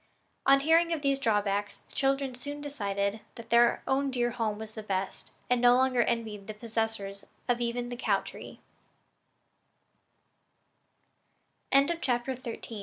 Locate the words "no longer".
5.61-6.01